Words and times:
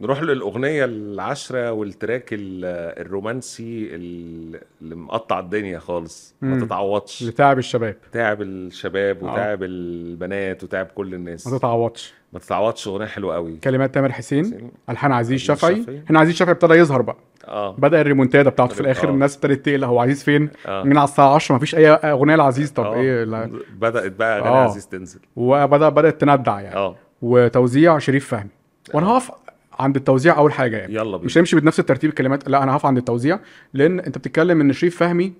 نروح 0.00 0.22
للأغنية 0.22 0.84
العشرة 0.84 1.72
والتراك 1.72 2.28
ال- 2.32 2.64
الرومانسي 3.06 3.88
ال- 3.94 4.60
اللي 4.82 4.94
مقطع 4.94 5.38
الدنيا 5.38 5.78
خالص. 5.78 6.34
ما. 6.40 6.60
تتعوضش. 6.60 7.22
لتعب 7.22 7.58
الشباب. 7.58 7.96
تعب 8.12 8.42
الشباب 8.42 9.24
آه. 9.24 9.32
وتعب 9.32 9.62
البنات 9.62 10.64
وتعب 10.64 10.86
كل 10.86 11.14
الناس. 11.14 11.46
ما 11.46 11.58
تتعوضش. 11.58 12.14
ما 12.32 12.38
تتعوضش 12.38 12.88
أغنية 12.88 13.06
حلوة 13.06 13.34
قوي. 13.34 13.56
كلمات 13.56 13.94
تامر 13.94 14.12
حسين 14.12 14.70
ألحان 14.90 15.12
عزيز 15.12 15.50
عزيز 15.50 15.58
شفعي. 15.58 16.02
هنا 16.10 16.20
عزيز 16.20 16.34
شفعي 16.34 16.52
ابتدى 16.52 16.74
يظهر 16.74 17.02
بقى. 17.02 17.16
آه. 17.48 17.76
بدأ 17.78 18.00
الريمونتادا 18.00 18.50
بتاعته 18.50 18.74
في 18.74 18.80
آه. 18.80 18.84
الآخر 18.84 19.08
الناس 19.10 19.34
ابتدت 19.36 19.66
تقلق 19.66 19.86
هو 19.86 20.00
عزيز 20.00 20.24
فين؟ 20.24 20.50
آه. 20.66 20.82
من 20.82 20.96
على 20.98 21.04
الساعة 21.08 21.34
10 21.34 21.54
مفيش 21.54 21.74
أي 21.74 21.88
أغنية 21.90 22.36
لعزيز. 22.36 22.70
طب 22.72 22.84
آه. 22.84 22.94
إيه 22.94 23.24
لا. 23.24 23.50
بدأت 23.76 24.12
بقى 24.12 24.38
أغاني 24.38 24.48
آه. 24.56 24.64
عزيز 24.64 24.88
تنزل. 24.88 25.20
وبدا 25.36 25.88
بدأت 25.88 26.20
تندع 26.20 26.60
يعني. 26.60 26.76
آه. 26.76 26.96
وتوزيع 27.22 27.98
شريف 27.98 28.28
فهمي. 28.28 28.50
وأنا 28.94 29.06
هقف 29.06 29.30
عند 29.78 29.96
التوزيع 29.96 30.38
أول 30.38 30.52
حاجة 30.52 30.76
يعني. 30.76 30.94
يلا 30.94 31.16
بينا. 31.16 31.24
مش 31.26 31.38
هنمشي 31.38 31.56
بنفس 31.60 31.80
الترتيب 31.80 32.10
الكلمات. 32.10 32.48
لا 32.48 32.62
أنا 32.62 32.72
هقف 32.72 32.86
عند 32.86 32.96
التوزيع 32.98 33.38
لأن 33.74 34.00
أنت 34.00 34.18
بتتكلم 34.18 34.60
إن 34.60 34.72
شريف 34.72 34.96
فهمي 34.96 35.32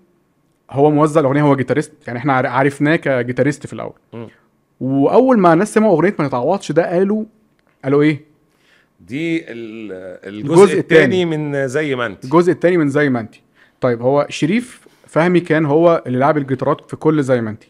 هو 0.71 0.91
موزع 0.91 1.21
الأغنية 1.21 1.43
هو 1.43 1.57
جيتاريست 1.57 1.93
يعني 2.07 2.19
إحنا 2.19 2.33
عرفناه 2.33 2.97
كجيتاريست 2.97 3.67
في 3.67 3.73
الأول. 3.73 3.93
مم. 4.13 4.29
وأول 4.81 5.39
ما 5.39 5.53
الناس 5.53 5.75
سمعوا 5.75 5.93
أغنية 5.97 6.15
ما 6.19 6.29
تتعوضش 6.29 6.73
ده 6.73 6.91
قالوا 6.91 7.25
قالوا 7.85 8.03
إيه؟ 8.03 8.21
دي 9.01 9.39
ال- 9.53 9.93
الجزء 10.29 10.53
الجزء 10.55 10.79
التاني. 10.79 11.05
الثاني 11.05 11.25
من 11.25 11.69
زي 11.69 11.95
ما 11.97 12.07
أنت. 12.07 12.25
الجزء 12.25 12.53
الثاني 12.53 12.77
من 12.77 12.89
زي 12.89 13.11
ما 13.11 13.21
أنت. 13.21 13.35
طيب 13.81 14.03
هو 14.03 14.27
شريف 14.31 14.87
فهمي 15.07 15.41
كان 15.41 15.67
هو 15.67 16.03
اللي 16.07 16.19
لعب 16.19 16.39
الجيتارات 16.39 16.91
في 16.91 16.97
كل 16.97 17.23
زي 17.23 17.41
ما 17.41 17.51
أنت. 17.51 17.63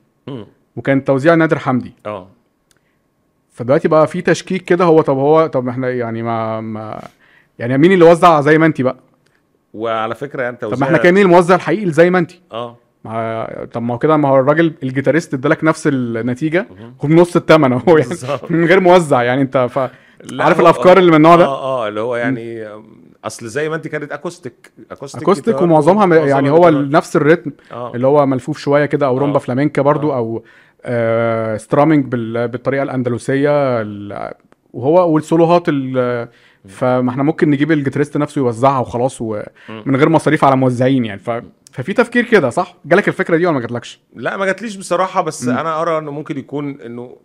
وكان 0.76 1.04
توزيع 1.04 1.34
نادر 1.34 1.58
حمدي. 1.58 1.92
آه. 2.06 2.28
فدلوقتي 3.58 3.88
بقى 3.88 4.06
في 4.06 4.22
تشكيك 4.22 4.64
كده 4.64 4.84
هو 4.84 5.00
طب 5.00 5.16
هو 5.16 5.46
طب 5.46 5.68
إحنا 5.68 5.90
يعني 5.90 6.22
ما, 6.22 6.60
ما 6.60 7.00
يعني 7.58 7.78
مين 7.78 7.92
اللي 7.92 8.04
وزع 8.04 8.40
زي 8.40 8.58
ما 8.58 8.66
انت 8.66 8.80
بقى 8.80 8.96
وعلى 9.74 10.14
فكرة 10.14 10.48
انت 10.48 10.64
طب 10.64 10.78
ما 10.78 10.86
إحنا 10.86 10.98
كان 10.98 11.14
مين 11.14 11.22
الموزع 11.26 11.54
الحقيقي 11.54 11.84
لزي 11.84 12.10
ما 12.10 12.18
انت 12.18 12.32
آه 12.52 12.76
ما 13.04 13.68
طب 13.72 13.82
ما 13.82 13.94
هو 13.94 13.98
كده 13.98 14.16
ما 14.16 14.28
هو 14.28 14.36
الراجل 14.36 14.72
ال 14.82 14.88
guitarist 14.88 15.34
ادالك 15.34 15.64
نفس 15.64 15.86
النتيجة. 15.86 16.66
وبنص 17.04 17.36
الثمن 17.36 17.72
اهو 17.72 17.98
يعني. 17.98 18.10
من 18.50 18.64
غير 18.64 18.80
موزع 18.80 19.22
يعني 19.22 19.42
انت 19.42 19.68
ف... 19.70 19.78
عارف 20.40 20.60
الأفكار 20.60 20.98
اللي 20.98 21.10
من 21.10 21.16
النوع 21.16 21.36
ده 21.36 21.44
آه 21.44 21.84
آه 21.84 21.88
اللي 21.88 22.00
هو 22.00 22.16
يعني 22.16 22.68
أصل 23.24 23.46
زي 23.46 23.68
ما 23.68 23.76
انت 23.76 23.88
كانت 23.88 24.12
acoustic 24.12 24.72
acoustic 24.90 25.22
acoustic 25.22 25.62
ومعظمها 25.62 26.16
يعني 26.16 26.50
هو. 26.50 26.70
نفس 26.70 27.16
الريتم 27.16 27.50
آه 27.72 27.94
اللي 27.94 28.06
هو 28.06 28.26
ملفوف 28.26 28.58
شوية 28.58 28.86
كده 28.86 29.06
أو 29.06 29.18
رومبا 29.18 29.36
آه. 29.36 29.40
فلامينكا 29.40 29.82
برضو 29.82 30.12
آه. 30.12 30.16
أو 30.16 30.42
آه 30.84 31.56
strumming 31.56 32.04
بال... 32.04 32.48
بالطريقة 32.48 32.82
الأندلسية 32.82 33.80
ال... 33.80 34.32
وهو 34.72 35.12
والسولوهات 35.14 35.64
ال... 35.68 36.28
فما 36.68 37.10
إحنا 37.10 37.22
ممكن 37.22 37.50
نجيب 37.50 37.72
ال 37.72 37.77
guitarist 37.77 38.16
نفسه 38.16 38.38
يوزعها 38.38 38.78
وخلاص 38.80 39.18
ومن 39.20 39.96
غير 39.96 40.08
مصاريف 40.08 40.44
على 40.44 40.56
موزعين 40.56 41.04
يعني. 41.04 41.20
ف... 41.20 41.30
ففي 41.72 41.92
تفكير 41.92 42.24
كده 42.24 42.50
صح؟ 42.50 42.74
جالك 42.84 43.08
الفكرة 43.08 43.36
دي 43.36 43.46
ولا 43.46 43.54
ما 43.54 43.60
جاتلكش؟ 43.60 44.00
لا 44.16 44.36
ما 44.36 44.46
جاتليش 44.46 44.76
بصراحة 44.76 45.22
بس 45.22 45.44
مم. 45.48 45.58
أنا 45.58 45.82
أرى 45.82 45.98
إنه 45.98 46.10
ممكن 46.10 46.38
يكون 46.38 46.80
إنه 46.80 47.16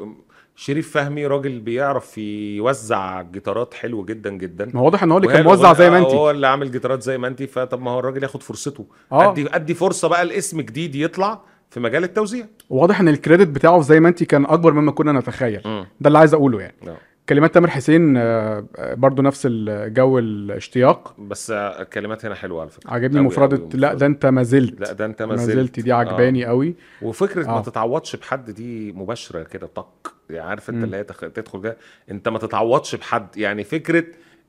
شريف 0.55 0.91
فهمي 0.91 1.27
راجل 1.27 1.59
بيعرف 1.59 2.17
يوزع 2.17 3.21
جيتارات 3.21 3.73
حلو 3.73 4.05
جدا 4.05 4.29
جدا. 4.29 4.71
ما 4.73 4.81
واضح 4.81 5.03
إن 5.03 5.11
هو 5.11 5.17
اللي 5.17 5.27
كان 5.27 5.43
موزع 5.43 5.73
زي 5.73 5.89
ما 5.89 5.97
آه، 5.97 5.99
انت 5.99 6.07
هو 6.07 6.31
اللي 6.31 6.47
عامل 6.47 6.71
جيتارات 6.71 7.01
زي 7.01 7.17
ما 7.17 7.27
انت 7.27 7.43
فطب 7.43 7.81
ما 7.81 7.91
هو 7.91 7.99
الراجل 7.99 8.23
ياخد 8.23 8.43
فرصته. 8.43 8.85
آه. 9.11 9.31
ادي 9.31 9.55
أدي 9.55 9.73
فرصة 9.73 10.07
بقى 10.07 10.25
لاسم 10.25 10.61
جديد 10.61 10.95
يطلع 10.95 11.41
في 11.73 11.79
مجال 11.79 12.03
التوزيع. 12.03 12.45
واضح 12.69 12.99
إن 12.99 13.07
الكريدت 13.07 13.47
بتاعه 13.47 13.81
زي 13.81 13.99
ما 13.99 14.09
أنت 14.09 14.23
كان 14.23 14.45
أكبر 14.45 14.73
مما 14.73 14.91
كنا 14.91 15.11
نتخيل. 15.11 15.61
ده 16.01 16.07
اللي 16.07 16.17
عايز 16.19 16.33
أقوله 16.33 16.61
يعني. 16.61 16.75
آه. 16.87 16.97
كلمات 17.29 17.53
تامر 17.53 17.69
حسين 17.69 18.17
آه، 18.17 18.65
آه، 18.77 18.93
برضو 18.93 19.21
نفس 19.21 19.47
الجو 19.49 20.19
الاشتياق. 20.19 21.15
بس 21.19 21.51
الكلمات 21.51 22.25
هنا 22.25 22.35
حلوة 22.35 22.61
على 22.61 22.69
فكرة. 22.69 22.91
عجبني 22.93 23.21
مفردة 23.21 23.77
لا 23.77 23.93
ده 23.93 24.05
أنت 24.05 24.25
ما 24.25 24.43
زلت. 24.43 24.79
لا 24.79 24.91
ده 24.93 25.05
أنت 25.05 25.21
ما 25.21 25.29
ما 25.29 25.35
زلت. 25.35 25.55
زلت. 25.55 25.79
دي 25.79 25.91
عجباني 25.91 26.45
قوي. 26.45 26.75
وفكرة 27.01 27.47
آه. 27.49 27.55
ما 27.55 27.61
تتعوضش 27.61 28.15
بحد 28.15 28.51
دي 28.51 28.91
مباشرة 28.91 29.43
كده 29.43 29.67
طق. 29.67 30.13
يعني 30.29 30.49
عارف 30.49 30.69
أنت 30.69 30.77
مم. 30.77 30.83
اللي 30.83 30.97
هي. 30.97 31.03
تدخل 31.03 31.61
كده 31.61 31.77
أنت 32.11 32.29
ما 32.29 32.39
تتعوضش 32.39 32.95
بحد. 32.95 33.37
يعني 33.37 33.63
فكرة 33.63 34.03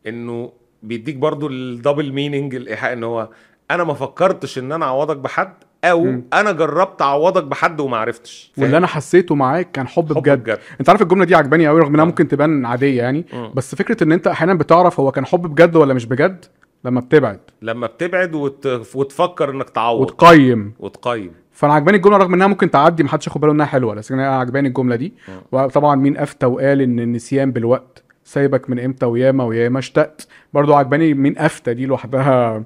إنه 0.07 0.53
بيديك 0.83 1.17
برضو 1.17 1.49
الدبل 1.49 2.13
ميننج 2.13 2.55
الإيحاء 2.55 2.93
إن 2.93 3.05
هو 3.05 3.29
أنا 3.71 3.85
ما 3.85 3.95
فكرتش 3.95 4.59
إن 4.59 4.73
أنا 4.73 4.85
أعوضك 4.85 5.17
بحد. 5.17 5.55
أو 5.85 6.05
مم. 6.05 6.25
أنا 6.33 6.53
جربت 6.53 7.03
أعوضك 7.03 7.45
بحد 7.45 7.81
وما 7.81 7.97
عرفتش؟ 7.97 8.53
واللي 8.59 8.77
أنا 8.77 8.87
حسيته 8.87 9.35
معاك 9.35 9.71
كان 9.73 9.89
حب, 9.89 10.13
حب 10.13 10.19
بجد. 10.23 10.43
بجد 10.43 10.59
أنت 10.81 10.89
عارف 10.89 11.03
الجملة 11.03 11.25
دي 11.25 11.35
عجباني 11.35 11.69
قوي 11.69 11.81
رغم 11.81 11.93
إنها 11.95 12.05
آه. 12.05 12.07
ممكن 12.09 12.29
تبان 12.29 12.67
عادية 12.67 13.03
يعني 13.03 13.25
مم. 13.33 13.51
بس 13.55 13.75
فكرة 13.75 14.05
إن 14.05 14.13
أنت 14.13 14.27
أحيانا 14.27 14.55
بتعرف 14.55 15.01
هو 15.01 15.11
كان 15.13 15.27
حب 15.27 15.43
بجد 15.43 15.77
ولا 15.77 15.95
مش 15.95 16.07
بجد 16.07 16.45
لما 16.85 17.01
بتبعد 17.01 17.41
لما 17.63 17.87
بتبعد 17.87 18.35
وت... 18.35 18.67
وتفكر 18.95 19.51
إنك 19.51 19.71
تعوض 19.71 20.01
وتقيم 20.01 20.73
وتقيم 20.81 21.33
فأنا 21.53 21.75
عجباني 21.75 21.97
الجملة 21.97 22.17
رغم 22.17 22.35
إنها 22.35 22.47
ممكن 22.47 22.71
تعدي 22.71 23.03
محدش 23.05 23.27
ياخد 23.27 23.41
باله 23.41 23.53
إنها 23.53 23.67
حلوة 23.67 23.95
بس 23.95 24.13
أنا 24.13 24.37
عجباني 24.39 24.69
الجملة 24.69 24.97
دي 24.97 25.13
مم. 25.29 25.35
وطبعا 25.53 25.95
مين 25.97 26.17
أفتى 26.17 26.47
وقال 26.47 26.81
إن 26.81 27.01
النسيان 27.01 27.53
بالوقت 27.53 28.03
سايبك 28.25 28.71
من 28.71 28.79
إمتى 28.81 29.07
وياما 29.07 29.45
وياما 29.45 29.79
اشتقت 29.79 30.27
برضو 30.55 30.75
عجباني 30.75 31.15
مين 31.15 31.39
أفتى 31.39 31.75
دي 31.75 31.87
لوحدها 31.87 32.65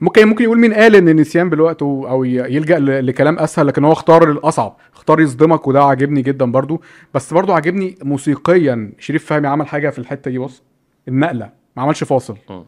ممكن 0.00 0.28
ممكن 0.28 0.44
يقول 0.44 0.58
مين 0.58 0.74
قال 0.74 0.96
إن 0.96 1.08
النسيان 1.08 1.50
بالوقت 1.50 1.82
أو 1.82 2.24
يلجأ 2.24 2.78
لكلام 2.78 3.38
أسهل 3.38 3.66
لكن 3.66 3.84
هو 3.84 3.92
اختار 3.92 4.30
الأصعب 4.30 4.76
اختار 4.94 5.20
يصدمك 5.20 5.66
وده 5.68 5.82
عاجبني 5.84 6.22
جدا 6.22 6.44
برضو. 6.44 6.82
بس 7.14 7.32
برضو 7.32 7.52
عاجبني 7.52 7.98
موسيقيا. 8.02 8.92
شريف 8.98 9.26
فهمي 9.26 9.48
عمل 9.48 9.66
حاجة 9.66 9.90
في 9.90 9.98
الحتة 9.98 10.30
دي 10.30 10.38
بص 10.38 10.62
النقلة 11.08 11.50
ما 11.76 11.82
عملش 11.82 12.04
فاصل. 12.04 12.36
النسيان 12.50 12.64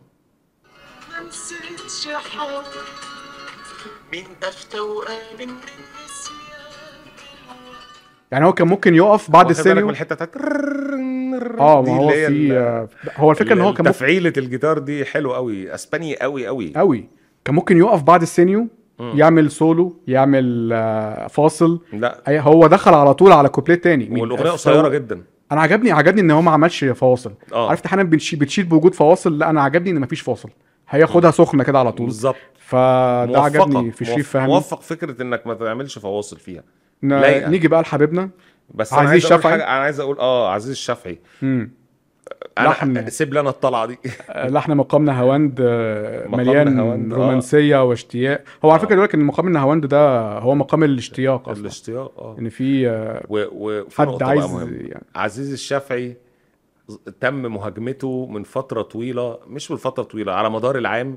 يعني 8.32 8.44
هو 8.44 8.52
كان 8.52 8.68
ممكن 8.68 8.94
يقف 8.94 9.30
بعد 9.30 9.52
من 9.68 9.90
الحتة 9.90 10.14
بتاعت 10.14 10.36
آه 11.60 11.82
ما 11.82 11.96
هو 11.96 12.08
في 12.10 12.52
آه، 12.52 12.88
هو 13.16 13.30
الفكرة 13.30 13.52
إن 13.52 13.60
هو 13.60 13.72
كان 13.74 13.84
ممكن 13.86 13.98
تفعيلة 13.98 14.32
الجيتار 14.36 14.78
دي 14.78 15.04
حلو 15.04 15.34
قوي 15.34 15.74
أسباني 15.74 16.16
قوي 16.16 16.46
قوي 16.46 16.72
قوي 16.76 17.17
كان 17.48 17.54
ممكن 17.54 17.76
يقف 17.78 18.02
بعد 18.02 18.22
السينيو 18.22 18.68
مم. 18.98 19.12
يعمل 19.14 19.50
سولو 19.50 19.96
يعمل 20.06 20.70
آه، 20.72 21.26
فاصل. 21.26 21.80
لا. 21.92 22.22
هو 22.40 22.66
دخل 22.66 22.94
على 22.94 23.14
طول 23.14 23.32
على 23.32 23.48
كوبليه 23.48 23.74
تاني. 23.74 24.20
والأغنية 24.20 24.50
قصيرة 24.50 24.88
جدا. 24.88 25.22
أنا 25.52 25.60
عجبني 25.60 25.92
عجبني 25.92 26.20
إن 26.20 26.30
هو 26.30 26.42
ما 26.42 26.50
عملش 26.50 26.84
فواصل 26.84 27.32
آه. 27.52 27.68
عرفت 27.70 27.86
أحيانا 27.86 28.02
بنشي- 28.02 28.36
بتشيل 28.36 28.64
بوجود 28.64 28.94
فواصل 28.94 29.38
لا 29.38 29.50
أنا 29.50 29.62
عجبني 29.62 29.90
إن 29.90 30.00
مفيش 30.00 30.20
فاصل. 30.20 30.48
هياخدها 30.88 31.30
سخنة 31.30 31.64
كده 31.64 31.78
على 31.78 31.92
طول. 31.92 32.06
بالظبط. 32.06 32.36
فده. 32.58 33.40
عجبني 33.40 33.90
في 33.92 34.04
شريف 34.04 34.28
فهمي 34.30 34.46
موفق 34.46 34.80
فكرة 34.82 35.22
إنك 35.22 35.46
ما 35.46 35.54
تعملش 35.54 35.98
فواصل 35.98 36.36
فيها. 36.38 36.62
ن- 37.02 37.20
لايقة. 37.20 37.50
نيجي 37.50 37.68
بقى 37.68 37.82
لحبيبنا. 37.82 38.30
بس 38.74 38.92
عزيز 38.92 39.24
الشافعي؟ 39.24 39.54
أنا 39.54 39.64
عايز 39.64 40.00
أقول 40.00 40.18
آه 40.18 40.50
عزيز 40.52 40.70
الشافعي 40.70 41.18
لحن. 42.58 43.10
سيب 43.10 43.34
لي 43.34 43.40
أنا 43.40 43.50
الطلعة 43.50 43.86
دي 43.86 43.98
لحن 44.34 44.76
مقام 44.76 45.20
نهاوند 45.20 45.58
آه، 45.60 46.28
مليان 46.28 46.78
نهاوند، 46.80 47.12
آه. 47.12 47.16
رومانسية 47.16 47.84
واشتياق 47.84 48.42
هو 48.64 48.70
على 48.70 48.80
آه. 48.80 48.84
فكرة 48.84 48.92
يقول 48.94 49.04
لك 49.04 49.14
إن 49.14 49.24
مقام 49.24 49.46
النهاوند 49.46 49.86
ده 49.86 50.18
هو 50.38 50.54
مقام 50.54 50.84
الاشتياق 50.84 51.48
أصلا 51.48 51.62
الاشتياق 51.62 52.12
آه 52.18 52.36
إن 52.38 52.48
في 52.48 52.88
آه، 52.88 53.86
حد 53.98 54.22
عايز. 54.22 54.52
يعني 54.70 55.04
عزيز 55.14 55.52
الشافعي 55.52 56.16
تم 57.20 57.34
مهاجمته 57.34 58.26
من 58.26 58.42
فترة 58.42 58.82
طويلة 58.82 59.38
مش 59.46 59.70
من 59.70 59.76
فترة 59.76 60.02
طويلة 60.02 60.32
على 60.32 60.50
مدار 60.50 60.78
العام 60.78 61.16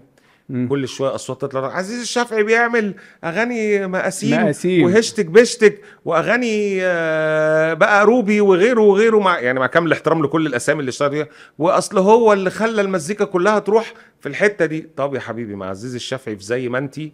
مم. 0.51 0.67
كل 0.69 0.87
شوية 0.87 1.15
أصوات 1.15 1.41
تطلع. 1.41 1.75
عزيز 1.77 2.01
الشافعي 2.01 2.43
بيعمل 2.43 2.93
أغاني 3.23 3.87
مقاسيم 3.87 4.41
مقاسيم. 4.43 4.85
وهشتك 4.85 5.25
بشتك 5.25 5.81
وأغاني 6.05 6.77
آه، 6.81 7.73
بقى 7.73 8.05
روبي 8.05 8.41
وغيره 8.41 8.81
وغيره 8.81 9.19
مع 9.19 9.39
يعني 9.39 9.59
مع 9.59 9.67
كامل 9.67 9.87
الاحترام 9.87 10.23
لكل 10.23 10.45
الأسامي 10.47 10.79
اللي 10.79 10.89
اشتغل 10.89 11.11
فيها. 11.11 11.27
وأصل 11.59 11.97
هو 11.97 12.33
اللي 12.33 12.49
خلى 12.49 12.81
المزيكا 12.81 13.25
كلها 13.25 13.59
تروح 13.59 13.93
في 14.19 14.29
الحتة 14.29 14.65
دي. 14.65 14.87
طب 14.97 15.15
يا 15.15 15.19
حبيبي 15.19 15.55
مع 15.55 15.69
عزيز 15.69 15.95
الشافعي 15.95 16.35
في 16.37 16.43
زي 16.43 16.69
ما 16.69 16.77
انتي 16.77 17.11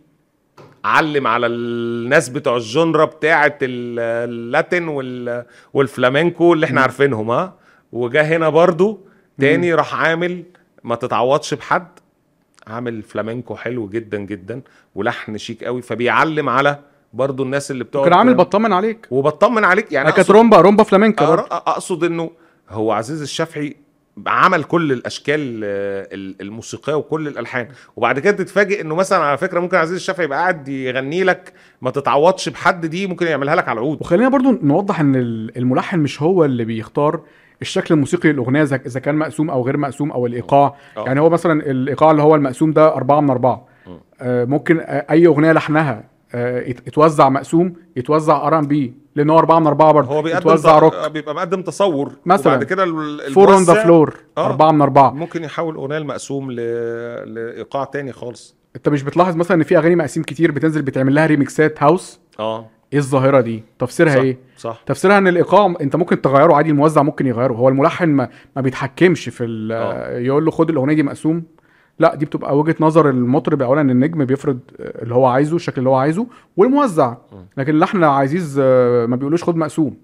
علم 0.85 1.27
على 1.27 1.47
الناس 1.47 2.29
بتوع 2.29 2.57
الجنرا 2.57 3.05
بتاعه 3.05 3.57
ال- 3.61 3.99
اللاتين 4.29 4.87
وال- 4.87 5.45
والفلامينكو 5.73 6.53
اللي 6.53 6.65
إحنا 6.65 6.81
عارفينهم 6.81 7.31
ها؟ 7.31 7.55
وجا 7.91 8.21
هنا 8.21 8.49
برضو 8.49 9.07
تاني 9.39 9.73
راح 9.73 9.95
عامل 9.95 10.43
ما 10.83 10.95
تتعوضش 10.95 11.53
بحد. 11.53 11.87
عامل 12.67 13.03
فلامينكو 13.03 13.55
حلو 13.55 13.87
جدا 13.89 14.17
جدا 14.17 14.61
ولحن 14.95 15.37
شيك 15.37 15.63
قوي 15.63 15.81
فبيعلم 15.81 16.49
على 16.49 16.79
برضو 17.13 17.43
الناس 17.43 17.71
اللي 17.71 17.83
بتقعد 17.83 18.03
كان 18.09 18.13
عامل 18.13 18.33
بطمن 18.35 18.73
عليك. 18.73 19.07
وبطمن 19.11 19.63
عليك 19.63 19.91
يعني 19.91 20.11
كانت 20.11 20.31
رومبا 20.31 20.57
رومبا 20.57 20.83
فلامينكا 20.83 21.25
أقصد 21.51 22.03
إنه 22.03 22.31
هو 22.69 22.91
عزيز 22.91 23.21
الشافعي 23.21 23.75
عمل 24.27 24.63
كل 24.63 24.91
الأشكال 24.91 25.61
آه، 25.63 26.07
ال- 26.13 26.35
الموسيقية 26.41 26.93
وكل 26.93 27.27
الألحان. 27.27 27.67
وبعد 27.95 28.19
كده 28.19 28.31
تتفاجئ 28.37 28.81
إنه 28.81 28.95
مثلا 28.95 29.19
على 29.19 29.37
فكرة 29.37 29.59
ممكن 29.59 29.77
عزيز 29.77 29.95
الشافعي 29.95 30.25
يبقى 30.25 30.39
قاعد 30.39 30.67
يغني 30.67 31.23
لك 31.23 31.53
ما 31.81 31.91
تتعوضش 31.91 32.49
بحد 32.49 32.85
دي 32.85 33.07
ممكن 33.07 33.25
يعملها 33.27 33.55
لك 33.55 33.67
على 33.69 33.79
العود. 33.79 33.97
وخلينا 34.01 34.29
برضو 34.29 34.51
نوضح 34.51 34.99
إن 34.99 35.15
ال- 35.15 35.57
الملحن 35.57 35.99
مش 35.99 36.21
هو 36.21 36.45
اللي 36.45 36.65
بيختار 36.65 37.21
الشكل 37.61 37.93
الموسيقي 37.93 38.31
للأغنية 38.31 38.61
اذا 38.63 38.99
كان 38.99 39.15
مقسوم 39.15 39.49
أو 39.49 39.65
غير 39.65 39.77
مقسوم 39.77 40.11
أو 40.11 40.25
الإيقاع. 40.25 40.75
آه. 40.97 41.05
يعني 41.05 41.19
هو 41.19 41.29
مثلا 41.29 41.61
الإيقاع 41.71 42.11
اللي 42.11 42.21
هو 42.21 42.35
المقسوم 42.35 42.71
ده 42.73 42.95
أربعة 42.95 43.19
من 43.21 43.29
أربعة. 43.29 43.67
مم. 43.87 43.99
آه، 44.21 44.45
ممكن 44.45 44.79
آه، 44.79 45.05
أي 45.11 45.27
أغنية 45.27 45.51
لحنها 45.51 46.03
آه، 46.35 46.59
يت- 46.59 46.87
يتوزع 46.87 47.29
مقسوم 47.29 47.73
يتوزع 47.95 48.47
R&B. 48.47 48.93
لأن 49.17 49.29
هو 49.29 49.39
أربعة 49.39 49.59
من 49.59 49.67
أربعة 49.67 49.91
برضه. 49.91 50.09
هو 50.15 50.21
بيقدم 50.21 50.49
يتوزع 50.49 50.79
ت- 50.79 50.81
روك 50.81 50.95
بيبقى 51.11 51.35
مقدم 51.35 51.61
تصور 51.61 52.11
مثلاً. 52.25 52.53
وبعد 52.53 52.63
كده 52.63 52.85
four 53.33 53.53
on 53.53 53.63
the 53.63 53.73
floor. 53.73 54.13
آه. 54.37 54.45
أربعة 54.45 54.71
من 54.71 54.81
أربعة. 54.81 55.11
ممكن 55.11 55.43
يحول 55.43 55.75
أغنية 55.75 55.97
المقسوم 55.97 56.51
ل... 56.51 56.55
لإيقاع 57.33 57.83
تاني 57.83 58.11
خالص. 58.13 58.55
أنت 58.75 58.89
مش 58.89 59.03
بتلاحظ 59.03 59.35
مثلا 59.35 59.57
إن 59.57 59.63
في 59.63 59.77
أغاني 59.77 59.95
مقاسيم 59.95 60.23
كتير 60.23 60.51
بتنزل 60.51 60.81
بتعمل 60.81 61.15
لها 61.15 61.25
ريميكسات 61.25 61.83
house 61.83 62.19
آه. 62.39 62.65
إيه 62.93 62.99
الظاهرة 62.99 63.41
دي؟ 63.41 63.63
تفسيرها 63.79 64.13
صح 64.15 64.21
إيه؟ 64.21 64.37
صح. 64.57 64.81
تفسيرها 64.85 65.17
إن 65.17 65.27
الإيقاع 65.27 65.73
أنت 65.81 65.95
ممكن 65.95 66.21
تغيره 66.21 66.53
عادي 66.53 66.69
الموزع 66.69 67.01
ممكن 67.03 67.27
يغيره. 67.27 67.53
هو 67.53 67.69
الملحن 67.69 68.09
ما, 68.09 68.29
ما 68.55 68.61
بيتحكمش 68.61 69.29
في 69.29 69.43
ال- 69.43 69.71
آه. 69.71 70.17
يقول 70.17 70.45
له 70.45 70.51
خد 70.51 70.69
الأغنية 70.69 70.93
دي 70.93 71.03
مقسوم. 71.03 71.43
لا 71.99 72.15
دي 72.15 72.25
بتبقى 72.25 72.57
وجهة 72.57 72.75
نظر 72.79 73.09
المطرب 73.09 73.61
اولا 73.61 73.81
النجم 73.81 74.25
بيفرض 74.25 74.59
اللي 74.79 75.15
هو 75.15 75.25
عايزه 75.25 75.55
الشكل 75.55 75.79
اللي 75.79 75.89
هو 75.89 75.95
عايزه 75.95 76.27
والموزع. 76.57 77.15
لكن 77.57 77.73
اللحن 77.73 78.03
عزيز 78.03 78.59
آه، 78.63 79.05
ما 79.05 79.15
بيقولوش 79.15 79.43
خد 79.43 79.55
مقسوم. 79.55 79.97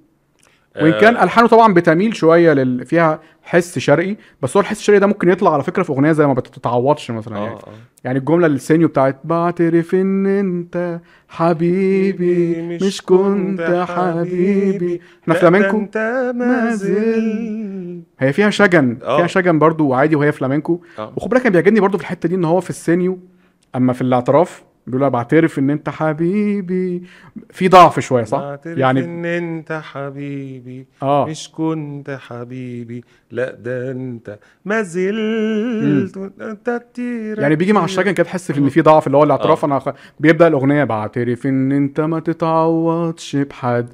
وإن 0.81 0.93
آه. 0.93 0.99
كان 0.99 1.17
ألحانه 1.17 1.47
طبعا 1.47 1.73
بتميل 1.73 2.15
شوية 2.15 2.53
لل... 2.53 2.85
فيها 2.85 3.19
حس 3.43 3.79
شرقي 3.79 4.15
بس 4.41 4.57
هو 4.57 4.61
الحس 4.61 4.79
الشرقي 4.79 4.99
ده 4.99 5.07
ممكن 5.07 5.29
يطلع 5.29 5.53
على 5.53 5.63
فكرة 5.63 5.83
في 5.83 5.89
أغنية 5.89 6.11
زي 6.11 6.27
ما 6.27 6.33
بتتعوضش 6.33 7.11
مثلا. 7.11 7.37
يعني 7.37 7.53
آه. 7.53 7.67
يعني 8.03 8.19
الجملة 8.19 8.47
السينيو 8.47 8.87
بتاعت 8.87 9.19
بعترف 9.23 9.95
إن 9.95 10.25
أنت 10.25 10.99
حبيبي 11.29 12.61
مش 12.61 13.01
كنت 13.01 13.85
حبيبي. 13.89 15.01
إحنا 15.21 15.49
ما 15.49 16.31
ما 16.31 16.75
زلت. 16.75 17.72
هي 18.19 18.33
فيها 18.33 18.49
شجن 18.49 18.97
آه. 19.03 19.17
فيها 19.17 19.27
شجن 19.27 19.59
برضو 19.59 19.93
عادي 19.93 20.15
وهي 20.15 20.31
فلامينكو 20.31 20.81
آه. 20.99 21.13
وخد 21.15 21.29
بالك 21.29 21.41
كان 21.41 21.51
بيعجبني 21.51 21.79
برضو 21.79 21.97
في 21.97 22.03
الحتة 22.03 22.29
دي 22.29 22.35
إن 22.35 22.45
هو 22.45 22.61
في 22.61 22.69
السينيو 22.69 23.19
أما 23.75 23.93
في 23.93 24.01
الاعتراف 24.01 24.63
بيقول 24.87 25.01
أنا 25.01 25.09
بعترف 25.09 25.59
إن 25.59 25.69
أنت 25.69 25.89
حبيبي. 25.89 27.03
في 27.49 27.67
ضعف 27.67 27.99
شوية 27.99 28.23
صح؟ 28.23 28.39
بعترف 28.39 28.77
يعني 28.77 29.03
إن 29.03 29.25
أنت 29.25 29.81
حبيبي. 29.83 30.85
آه. 31.03 31.25
مش 31.25 31.49
كنت 31.51 32.17
حبيبي. 32.27 33.03
لا 33.31 33.55
ده 33.55 33.91
أنت 33.91 34.39
ما 34.65 34.81
زلت. 34.81 36.31
يعني 37.37 37.55
بيجي 37.55 37.73
مع 37.73 37.83
الشجن 37.85 38.11
كده 38.11 38.23
تحس 38.23 38.51
في 38.51 38.59
إن 38.59 38.69
في 38.69 38.81
ضعف 38.81 39.07
اللي 39.07 39.17
هو 39.17 39.23
الاعتراف. 39.23 39.63
آه. 39.63 39.67
أنا 39.67 39.79
خ... 39.79 39.89
بيبدأ 40.19 40.47
الأغنية 40.47 40.83
بعترف 40.83 41.45
إن 41.45 41.71
أنت 41.71 42.01
ما 42.01 42.19
تتعوضش 42.19 43.35
بحد. 43.35 43.87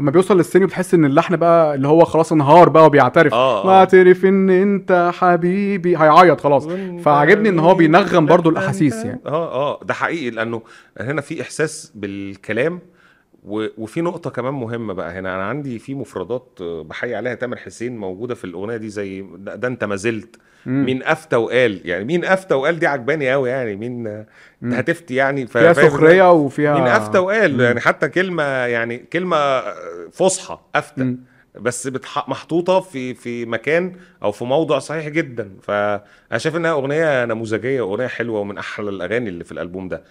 أما 0.00 0.10
بيوصل 0.10 0.36
للسينيو 0.36 0.66
بتحس 0.68 0.94
إن 0.94 1.04
اللحن 1.04 1.36
بقى 1.36 1.74
اللي 1.74 1.88
هو 1.88 2.04
خلاص 2.04 2.32
انهار 2.32 2.68
بقى 2.68 2.86
وبيعترف. 2.86 3.34
آه، 3.34 3.62
آه. 3.62 3.66
بعترف 3.66 4.24
إن 4.24 4.50
أنت 4.50 5.10
حبيبي. 5.14 5.96
هيعيط 5.96 6.40
خلاص. 6.40 6.68
فعجبني 7.04 7.48
إن 7.48 7.58
هو 7.58 7.74
بينغم 7.74 8.26
برضو 8.26 8.50
الأحاسيس 8.50 9.04
يعني. 9.04 9.20
آه 9.34 9.54
آه 9.80 9.84
ده 9.84 9.94
حقيقي 9.94 10.30
لأنه 10.30 10.62
هنا 11.00 11.20
في 11.20 11.42
إحساس 11.42 11.92
بالكلام 11.94 12.80
و- 13.44 13.66
وفي 13.78 14.00
نقطة 14.00 14.30
كمان 14.30 14.54
مهمة 14.54 14.94
بقى 14.94 15.12
هنا 15.12 15.34
أنا 15.34 15.44
عندي 15.44 15.78
في 15.78 15.94
مفردات 15.94 16.58
بحيي 16.62 17.14
عليها 17.14 17.34
تامر 17.34 17.56
حسين 17.56 17.96
موجودة 17.96 18.34
في 18.34 18.44
الأغنية 18.44 18.76
دي 18.76 18.88
زي 18.88 19.24
ده, 19.36 19.54
ده 19.54 19.68
أنت 19.68 19.84
ما 19.84 19.96
زلت. 19.96 20.36
مين 20.66 21.02
أفتى 21.02 21.36
وقال 21.36 21.80
يعني 21.84 22.04
مين 22.04 22.24
أفتى 22.24 22.54
وقال 22.54 22.78
دي 22.78 22.86
عجباني 22.86 23.32
قوي 23.32 23.50
يعني 23.50 23.76
مين. 23.76 24.06
أنت 24.06 24.74
هتفتي 24.74 25.14
يعني 25.14 25.46
فيها 25.46 25.72
سخرية 25.88 26.32
وفيها 26.32 26.74
مين 26.74 26.86
أفتى 26.86 27.18
وقال. 27.18 27.60
يعني 27.60 27.80
حتى 27.80 28.08
كلمة 28.08 28.42
يعني 28.42 28.98
كلمة 28.98 29.60
فصحى 30.12 30.58
أفتى 30.74 31.04
مم. 31.04 31.18
بس. 31.60 31.90
محطوطة 32.28 32.80
في 32.80 33.14
في 33.14 33.46
مكان 33.46 33.96
أو 34.22 34.32
في 34.32 34.44
موضع 34.44 34.78
صحيح 34.78 35.08
جدا 35.08 35.50
فأنا 35.62 36.38
شايف 36.38 36.56
إنها 36.56 36.70
أغنية 36.72 37.24
نموذجية 37.24 37.80
وأغنية 37.82 38.06
حلوة 38.06 38.40
ومن 38.40 38.58
أحلى 38.58 38.90
الأغاني 38.90 39.28
اللي 39.28 39.44
في 39.44 39.52
الألبوم 39.52 39.88
ده 39.88 40.04